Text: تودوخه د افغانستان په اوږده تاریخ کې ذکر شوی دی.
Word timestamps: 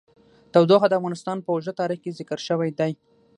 تودوخه 0.53 0.87
د 0.89 0.93
افغانستان 0.99 1.37
په 1.41 1.49
اوږده 1.53 1.73
تاریخ 1.81 1.99
کې 2.03 2.15
ذکر 2.19 2.39
شوی 2.47 2.69
دی. 2.79 2.91